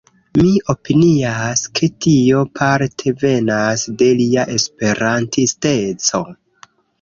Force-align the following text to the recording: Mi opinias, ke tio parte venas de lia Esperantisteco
Mi 0.37 0.51
opinias, 0.73 1.61
ke 1.79 1.89
tio 2.05 2.39
parte 2.59 3.13
venas 3.25 3.85
de 4.01 4.09
lia 4.23 4.47
Esperantisteco 4.57 6.25